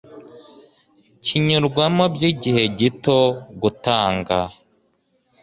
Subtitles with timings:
[1.25, 3.19] kinyurwamo by igihe gito
[3.61, 4.37] gutanga